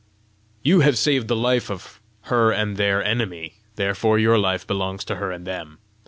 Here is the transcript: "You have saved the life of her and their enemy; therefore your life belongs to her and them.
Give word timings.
"You 0.63 0.79
have 0.79 0.97
saved 0.97 1.27
the 1.27 1.35
life 1.35 1.69
of 1.69 2.01
her 2.21 2.51
and 2.51 2.75
their 2.75 3.03
enemy; 3.03 3.57
therefore 3.75 4.17
your 4.17 4.39
life 4.39 4.65
belongs 4.65 5.03
to 5.05 5.17
her 5.17 5.31
and 5.31 5.45
them. 5.45 5.77